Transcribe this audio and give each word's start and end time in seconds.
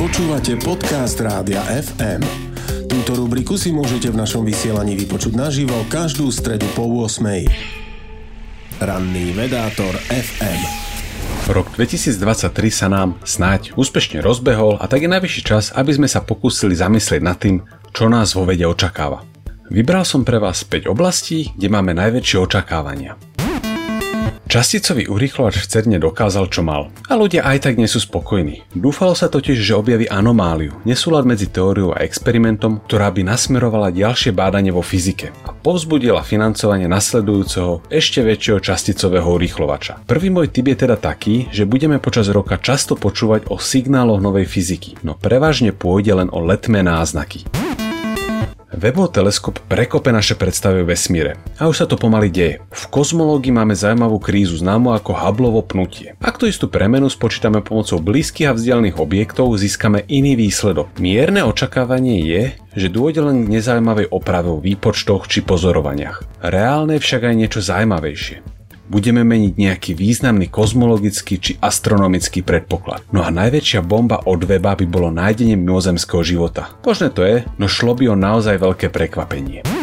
Počúvate 0.00 0.56
podcast 0.56 1.20
Rádia 1.20 1.60
FM. 1.60 2.24
Túto 2.88 3.20
rubriku 3.20 3.60
si 3.60 3.68
môžete 3.68 4.08
v 4.08 4.16
našom 4.16 4.48
vysielaní 4.48 4.96
vypočuť 4.96 5.36
naživo 5.36 5.76
každú 5.92 6.32
stredu 6.32 6.64
po 6.72 6.88
8. 6.88 7.20
Ranný 8.80 9.36
vedátor 9.36 9.92
FM. 10.08 10.60
Rok 11.52 11.76
2023 11.76 12.16
sa 12.72 12.88
nám 12.88 13.20
snáď 13.28 13.76
úspešne 13.76 14.24
rozbehol 14.24 14.80
a 14.80 14.88
tak 14.88 15.04
je 15.04 15.12
najvyšší 15.12 15.42
čas, 15.44 15.68
aby 15.76 15.92
sme 15.92 16.08
sa 16.08 16.24
pokúsili 16.24 16.72
zamyslieť 16.72 17.20
nad 17.20 17.36
tým, 17.36 17.60
čo 17.92 18.08
nás 18.08 18.32
vo 18.32 18.48
vede 18.48 18.64
očakáva. 18.64 19.20
Vybral 19.68 20.08
som 20.08 20.24
pre 20.24 20.40
vás 20.40 20.64
5 20.64 20.88
oblastí, 20.88 21.52
kde 21.60 21.68
máme 21.68 21.92
najväčšie 21.92 22.40
očakávania. 22.40 23.20
Časticový 24.50 25.06
urýchlovač 25.06 25.62
v 25.62 25.68
CERNE 25.70 25.98
dokázal, 26.02 26.50
čo 26.50 26.66
mal. 26.66 26.90
A 27.06 27.14
ľudia 27.14 27.46
aj 27.46 27.70
tak 27.70 27.78
nie 27.78 27.86
sú 27.86 28.02
spokojní. 28.02 28.66
Dúfalo 28.74 29.14
sa 29.14 29.30
totiž, 29.30 29.54
že 29.54 29.78
objaví 29.78 30.10
anomáliu, 30.10 30.74
nesúlad 30.82 31.22
medzi 31.22 31.46
teóriou 31.46 31.94
a 31.94 32.02
experimentom, 32.02 32.82
ktorá 32.82 33.14
by 33.14 33.30
nasmerovala 33.30 33.94
ďalšie 33.94 34.34
bádanie 34.34 34.74
vo 34.74 34.82
fyzike 34.82 35.30
a 35.46 35.54
povzbudila 35.54 36.26
financovanie 36.26 36.90
nasledujúceho 36.90 37.86
ešte 37.94 38.26
väčšieho 38.26 38.58
časticového 38.58 39.30
urýchlovača. 39.38 40.02
Prvý 40.10 40.34
môj 40.34 40.50
tip 40.50 40.66
je 40.66 40.82
teda 40.82 40.98
taký, 40.98 41.46
že 41.54 41.62
budeme 41.62 42.02
počas 42.02 42.26
roka 42.26 42.58
často 42.58 42.98
počúvať 42.98 43.46
o 43.54 43.62
signáloch 43.62 44.18
novej 44.18 44.50
fyziky, 44.50 44.98
no 45.06 45.14
prevažne 45.14 45.70
pôjde 45.70 46.18
len 46.18 46.28
o 46.34 46.42
letmé 46.42 46.82
náznaky. 46.82 47.59
Webov 48.70 49.10
teleskop 49.10 49.58
prekope 49.66 50.14
naše 50.14 50.38
predstavy 50.38 50.82
o 50.82 50.88
vesmíre. 50.88 51.42
A 51.58 51.66
už 51.66 51.82
sa 51.82 51.86
to 51.90 51.98
pomaly 51.98 52.30
deje. 52.30 52.62
V 52.70 52.84
kozmológii 52.86 53.50
máme 53.50 53.74
zaujímavú 53.74 54.22
krízu 54.22 54.62
známu 54.62 54.94
ako 54.94 55.10
Hubbleovo 55.10 55.66
pnutie. 55.66 56.14
Ak 56.22 56.38
tú 56.38 56.46
istú 56.46 56.70
premenu 56.70 57.10
spočítame 57.10 57.66
pomocou 57.66 57.98
blízkych 57.98 58.46
a 58.46 58.54
vzdialených 58.54 59.02
objektov, 59.02 59.58
získame 59.58 60.06
iný 60.06 60.38
výsledok. 60.38 61.02
Mierne 61.02 61.42
očakávanie 61.42 62.22
je, 62.22 62.42
že 62.78 62.94
dôjde 62.94 63.26
len 63.26 63.42
k 63.42 63.58
nezaujímavej 63.58 64.14
oprave 64.14 64.54
o 64.54 64.62
výpočtoch 64.62 65.26
či 65.26 65.42
pozorovaniach. 65.42 66.22
Reálne 66.46 67.02
však 67.02 67.26
aj 67.26 67.34
niečo 67.34 67.58
zaujímavejšie 67.58 68.59
budeme 68.90 69.22
meniť 69.22 69.54
nejaký 69.54 69.94
významný 69.94 70.50
kozmologický 70.50 71.38
či 71.38 71.52
astronomický 71.62 72.42
predpoklad. 72.42 73.06
No 73.14 73.22
a 73.22 73.30
najväčšia 73.30 73.86
bomba 73.86 74.18
od 74.26 74.42
weba 74.42 74.74
by 74.74 74.84
bolo 74.90 75.14
nájdenie 75.14 75.54
mimozemského 75.54 76.26
života. 76.26 76.74
Možné 76.82 77.14
to 77.14 77.22
je, 77.22 77.46
no 77.56 77.70
šlo 77.70 77.94
by 77.94 78.10
o 78.10 78.18
naozaj 78.18 78.58
veľké 78.58 78.90
prekvapenie. 78.90 79.79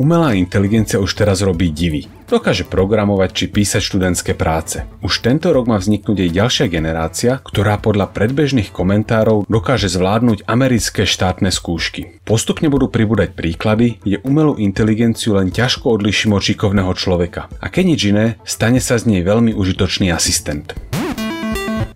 Umelá 0.00 0.32
inteligencia 0.32 0.96
už 0.96 1.12
teraz 1.12 1.44
robí 1.44 1.68
divy. 1.68 2.08
Dokáže 2.32 2.64
programovať 2.64 3.30
či 3.36 3.44
písať 3.52 3.82
študentské 3.84 4.32
práce. 4.32 4.88
Už 5.04 5.20
tento 5.20 5.52
rok 5.52 5.68
má 5.68 5.76
vzniknúť 5.76 6.24
aj 6.24 6.30
ďalšia 6.32 6.66
generácia, 6.72 7.32
ktorá 7.44 7.76
podľa 7.76 8.08
predbežných 8.08 8.72
komentárov 8.72 9.44
dokáže 9.52 9.92
zvládnuť 9.92 10.48
americké 10.48 11.04
štátne 11.04 11.52
skúšky. 11.52 12.24
Postupne 12.24 12.72
budú 12.72 12.88
pribúdať 12.88 13.36
príklady, 13.36 14.00
kde 14.00 14.24
umelú 14.24 14.56
inteligenciu 14.56 15.36
len 15.36 15.52
ťažko 15.52 15.92
odliším 15.92 16.32
od 16.32 16.40
šikovného 16.40 16.92
človeka. 16.96 17.52
A 17.60 17.68
keď 17.68 17.84
nič 17.84 18.00
iné, 18.08 18.26
stane 18.48 18.80
sa 18.80 18.96
z 18.96 19.12
nej 19.12 19.20
veľmi 19.20 19.52
užitočný 19.52 20.08
asistent. 20.08 20.72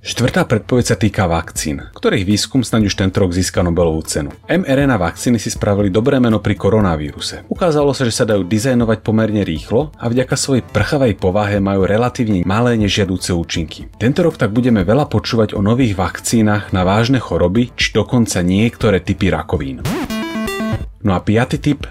Štvrtá 0.07 0.47
predpoveď 0.47 0.85
sa 0.87 0.95
týka 0.95 1.27
vakcín, 1.27 1.83
ktorých 1.91 2.23
výskum 2.23 2.63
snáď 2.63 2.87
už 2.87 2.95
tento 2.95 3.19
rok 3.19 3.35
získa 3.35 3.67
Nobelovú 3.67 4.07
cenu. 4.07 4.31
mRNA 4.47 5.03
vakcíny 5.03 5.43
si 5.43 5.51
spravili 5.51 5.91
dobré 5.91 6.23
meno 6.23 6.39
pri 6.39 6.55
koronavíruse. 6.55 7.43
Ukázalo 7.51 7.91
sa, 7.91 8.07
že 8.07 8.15
sa 8.15 8.23
dajú 8.23 8.47
dizajnovať 8.47 9.03
pomerne 9.03 9.43
rýchlo 9.43 9.91
a 9.99 10.07
vďaka 10.07 10.39
svojej 10.39 10.63
prchavej 10.63 11.19
povahe 11.19 11.59
majú 11.59 11.91
relatívne 11.91 12.47
malé 12.47 12.79
nežiadúce 12.79 13.35
účinky. 13.35 13.91
Tento 13.99 14.23
rok 14.23 14.39
tak 14.39 14.55
budeme 14.55 14.87
veľa 14.87 15.11
počúvať 15.11 15.59
o 15.59 15.61
nových 15.61 15.99
vakcínach 15.99 16.71
na 16.71 16.87
vážne 16.87 17.19
choroby 17.19 17.75
či 17.75 17.91
dokonca 17.91 18.47
niektoré 18.47 19.03
typy 19.03 19.35
rakovín. 19.35 19.83
No 21.03 21.19
a 21.19 21.21
piaty 21.21 21.59
typ 21.59 21.83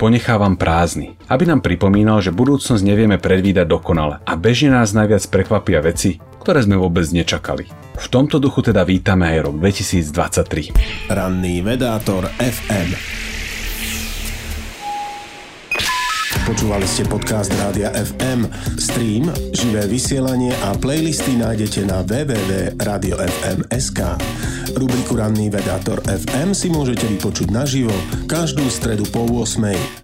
ponechávam 0.00 0.56
prázdny, 0.56 1.20
aby 1.28 1.44
nám 1.44 1.60
pripomínal, 1.60 2.24
že 2.24 2.32
budúcnosť 2.32 2.80
nevieme 2.80 3.20
predvídať 3.20 3.68
dokonale 3.68 4.24
a 4.24 4.32
bežne 4.40 4.72
nás 4.72 4.96
najviac 4.96 5.28
prekvapia 5.28 5.84
veci, 5.84 6.16
ktoré 6.40 6.64
sme 6.64 6.80
vôbec 6.80 7.04
nečakali. 7.12 7.68
V 8.00 8.06
tomto 8.08 8.40
duchu 8.40 8.64
teda 8.64 8.80
vítame 8.88 9.28
aj 9.28 9.52
rok 9.52 9.60
2023. 9.60 11.12
Ranný 11.12 11.60
vedátor 11.60 12.32
FM. 12.40 13.20
Počúvali 16.50 16.82
ste 16.82 17.06
podcast 17.06 17.52
Rádia 17.62 17.94
FM. 17.94 18.48
Stream, 18.74 19.30
živé 19.54 19.86
vysielanie 19.86 20.50
a 20.66 20.74
playlisty 20.74 21.38
nájdete 21.38 21.86
na 21.86 22.02
www.radiofm.sk. 22.02 24.00
Rubriku 24.74 25.14
Ranný 25.14 25.46
vedátor 25.46 26.02
FM 26.10 26.50
si 26.50 26.66
môžete 26.66 27.06
vypočuť 27.06 27.54
naživo 27.54 27.94
každú 28.26 28.66
stredu 28.66 29.06
po 29.14 29.30
8. 29.30 29.98